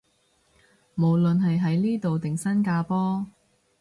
[0.95, 3.27] 無論係喺呢度定新加坡